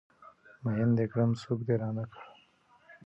[0.63, 2.19] ميين د کړم سوک د رانه کړ